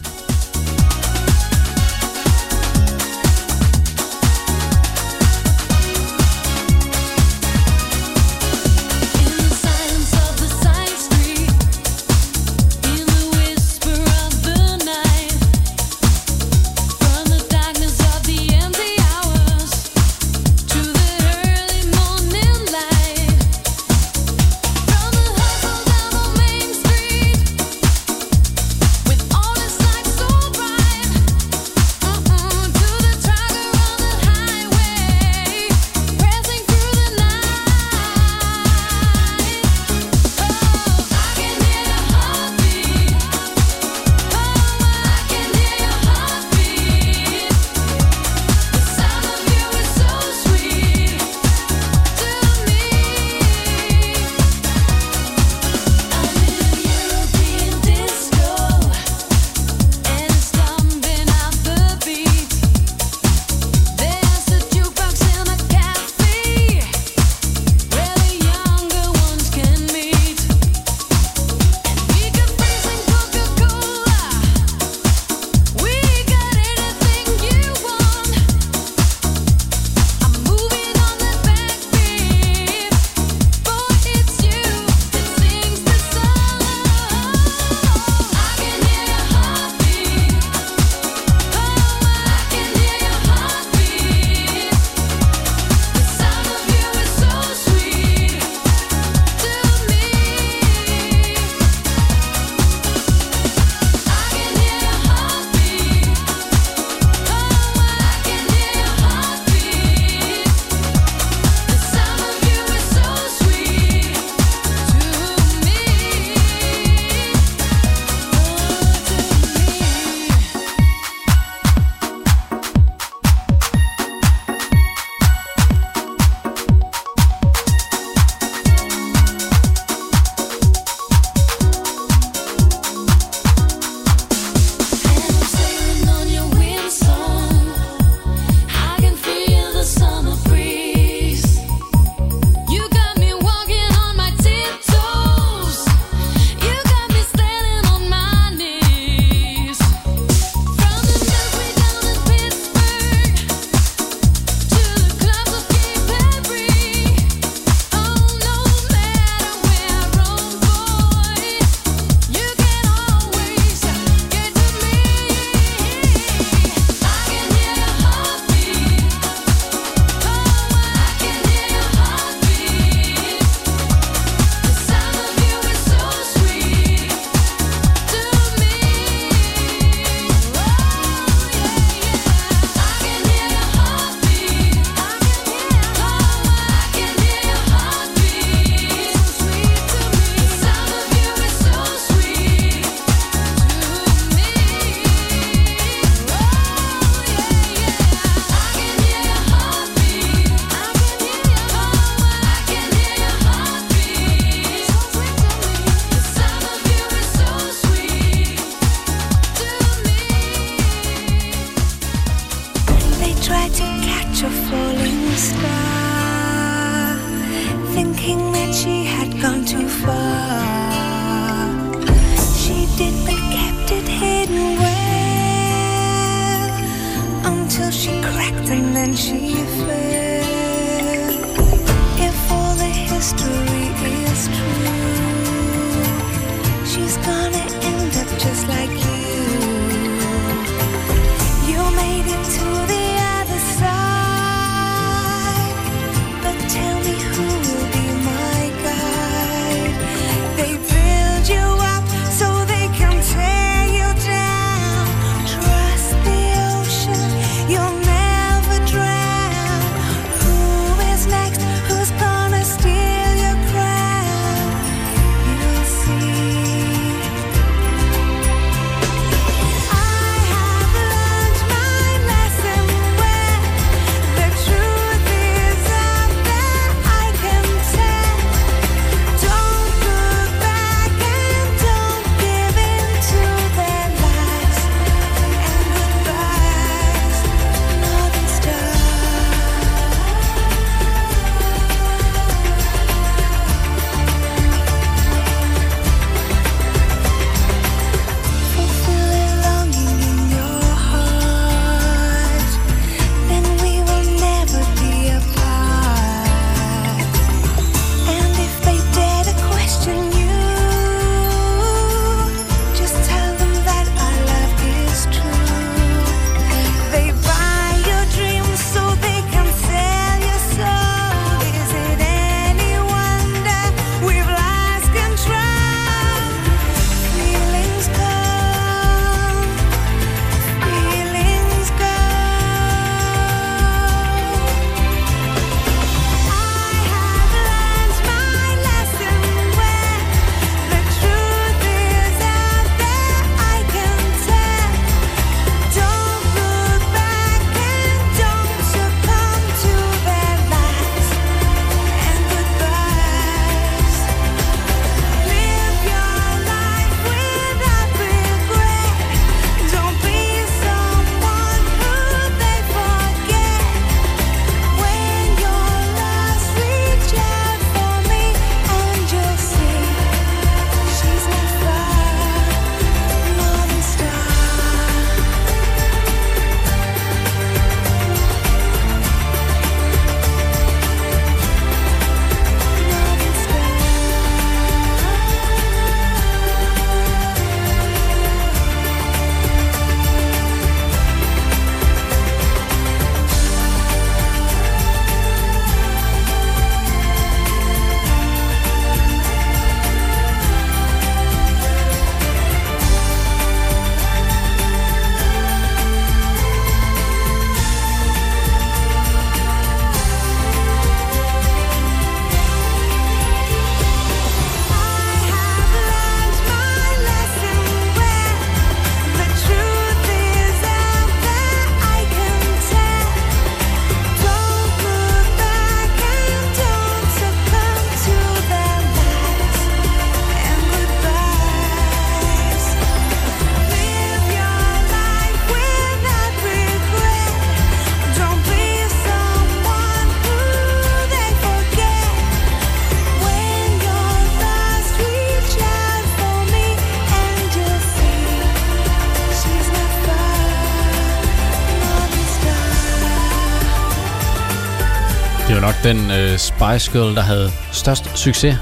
[456.14, 458.78] Den øh, Spice Girl, der havde størst succes.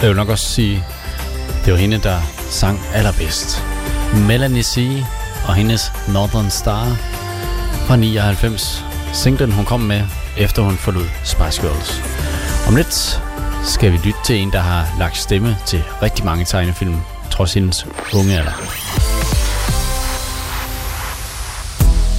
[0.00, 0.84] Jeg vil nok også sige,
[1.64, 2.18] det var hende, der
[2.50, 3.64] sang allerbedst.
[4.28, 5.02] Melanie C.
[5.48, 6.86] og hendes Northern Star
[7.86, 8.84] fra 99.
[9.12, 10.02] Singlen, hun kom med,
[10.38, 12.02] efter hun forlod Spice Girls.
[12.68, 13.22] Om lidt
[13.64, 16.96] skal vi lytte til en, der har lagt stemme til rigtig mange tegnefilm,
[17.30, 18.52] trods hendes unge alder.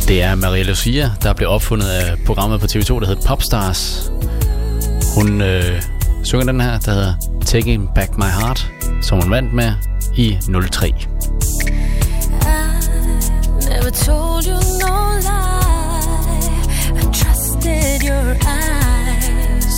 [0.07, 4.06] Det er Maria Lucia, der blev opfundet af programmet på TV2, der hedder Popstars.
[5.17, 5.81] Hun øh,
[6.23, 7.13] synger den her, der hedder
[7.45, 8.71] Taking Back My Heart,
[9.01, 9.73] som hun vandt med
[10.15, 10.37] i
[10.71, 10.93] 03.
[13.69, 14.95] Never told you no
[15.27, 16.49] lie.
[16.99, 18.29] I trusted your
[18.61, 19.75] eyes.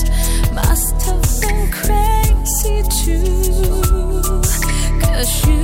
[0.59, 4.41] Must have been crazy too.
[5.01, 5.63] Cause you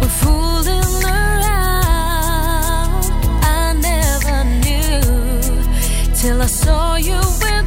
[0.00, 3.04] were fooling around.
[3.42, 3.44] I
[3.90, 5.02] never knew
[6.14, 7.66] till I saw you with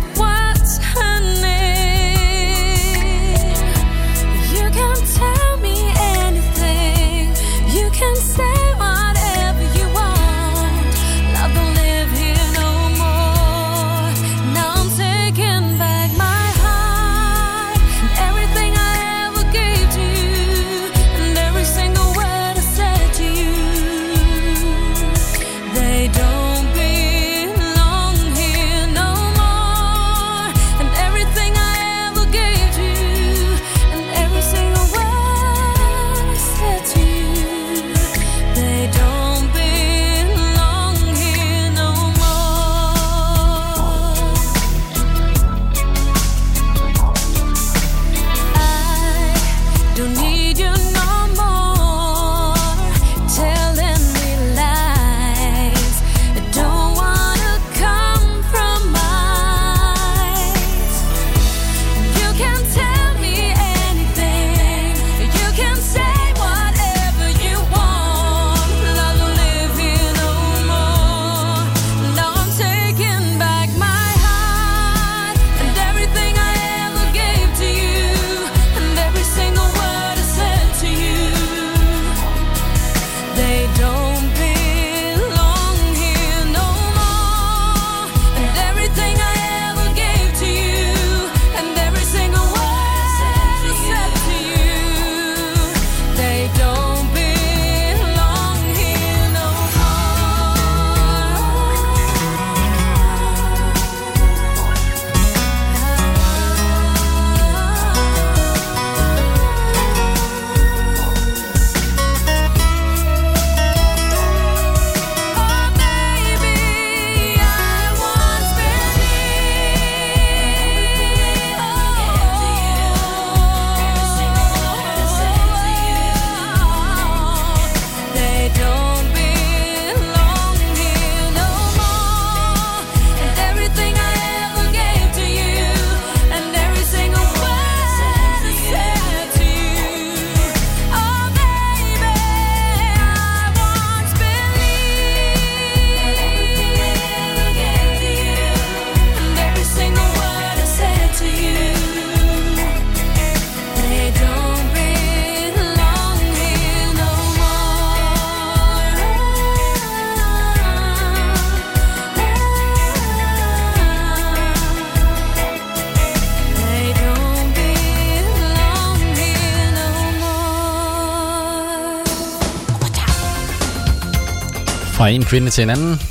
[175.16, 176.02] en kvinde til en anden.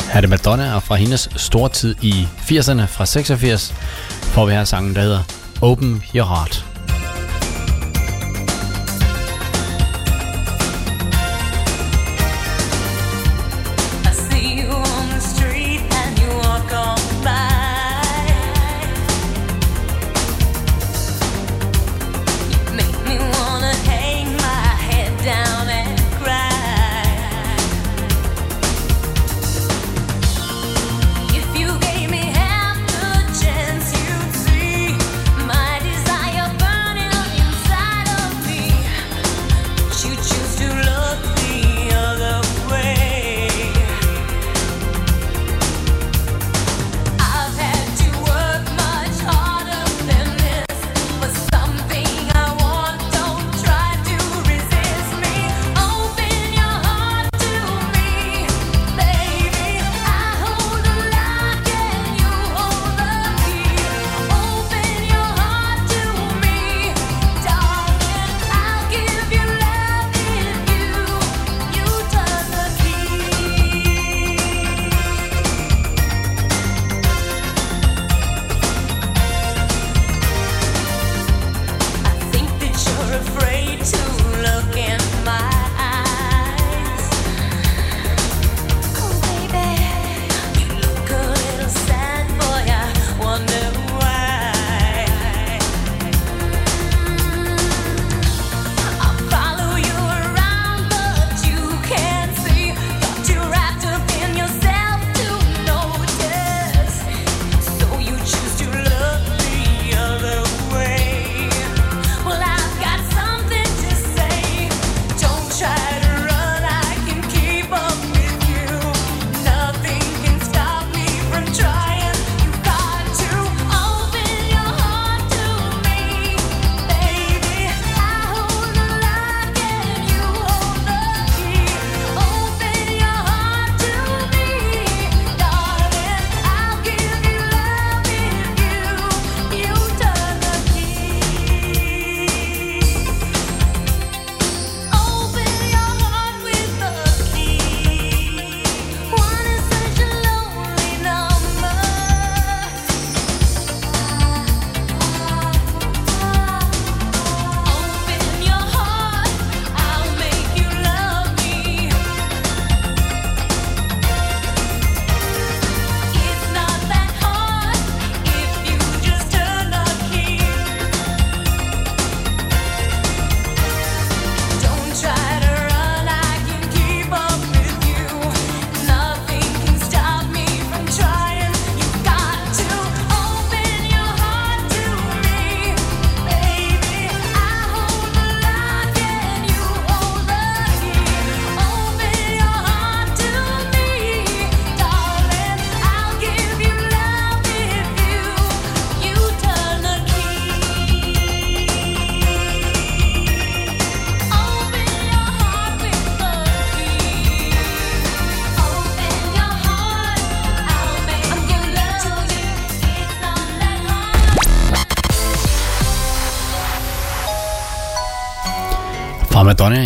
[0.00, 3.74] Her er det Madonna, og fra hendes store tid i 80'erne, fra 86,
[4.20, 5.22] får vi her sangen, der hedder
[5.62, 6.69] Open Your Heart.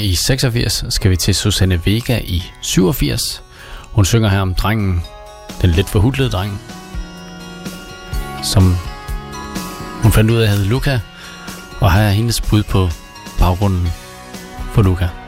[0.05, 3.43] i 86 skal vi til Susanne Vega i 87.
[3.93, 5.03] Hun synger her om drengen,
[5.63, 6.61] den lidt forhudlede dreng,
[8.43, 8.77] som
[10.03, 11.01] hun fandt ud af, havde Luca,
[11.81, 12.89] og her er hendes bud på
[13.39, 13.89] baggrunden
[14.73, 15.24] for Luca.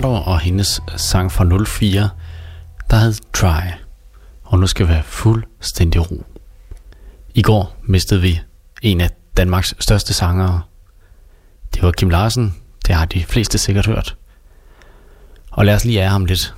[0.00, 0.04] F.
[0.04, 2.10] Og hendes sang fra 04,
[2.90, 3.60] der hed Try.
[4.42, 6.24] Og nu skal vi have fuldstændig ro.
[7.34, 8.40] I går mistede vi
[8.82, 10.62] en af Danmarks største sangere.
[11.74, 12.54] Det var Kim Larsen.
[12.86, 14.16] Det har de fleste sikkert hørt.
[15.50, 16.54] Og lad os lige ære ham lidt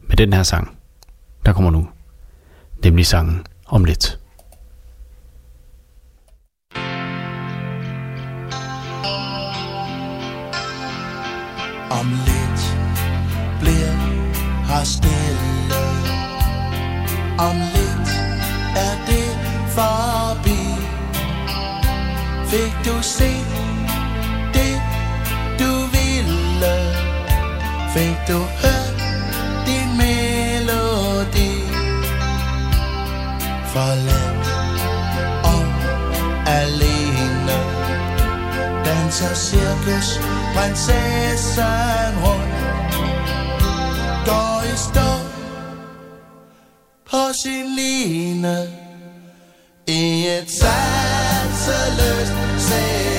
[0.00, 0.78] med den her sang.
[1.46, 1.88] Der kommer nu.
[2.84, 4.18] Nemlig sangen om lidt.
[12.00, 12.76] Om lidt
[13.60, 13.96] bliver
[14.68, 15.82] her stille.
[17.38, 18.10] Om lidt
[18.76, 19.30] er det
[19.68, 20.60] forbi.
[22.46, 23.46] Fik du set
[24.54, 24.82] det
[25.58, 26.76] du ville?
[27.94, 28.96] Fik du hørt
[29.66, 31.52] din melodi?
[33.72, 34.48] Forladt
[35.44, 35.66] og
[36.46, 37.58] alene.
[38.84, 42.94] Danser cirkus prinsessen rundt.
[44.26, 45.10] Går i stå
[47.10, 48.56] på sin line
[49.86, 52.32] I et sanseløst
[52.68, 53.15] sekund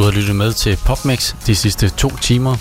[0.00, 2.56] du har lyttet med til PopMix de sidste to timer.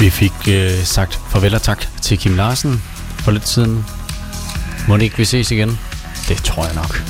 [0.00, 2.82] Vi fik øh, sagt farvel og tak til Kim Larsen
[3.18, 3.84] for lidt siden.
[4.88, 5.78] Må det ikke vi ses igen?
[6.28, 7.02] Det tror jeg nok.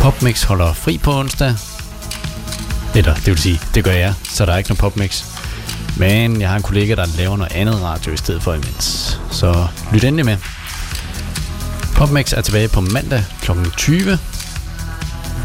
[0.00, 1.54] PopMix holder fri på onsdag.
[2.94, 5.24] Eller, det vil sige, det gør jeg, så der er ikke noget PopMix.
[5.96, 9.15] Men jeg har en kollega, der laver noget andet radio i stedet for imens.
[9.36, 10.36] Så lyt endelig med.
[11.94, 13.50] PopMix er tilbage på mandag kl.
[13.76, 14.18] 20.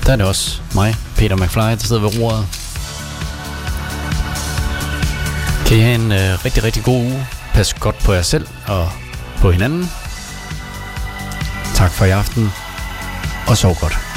[0.06, 2.48] Der er det også mig, Peter McFly, der sidder ved roret.
[5.68, 7.28] Kan I have en øh, rigtig, rigtig god uge.
[7.54, 8.92] Pas godt på jer selv og
[9.38, 9.92] på hinanden.
[11.76, 12.52] Tak for i aften,
[13.48, 14.11] og sov godt.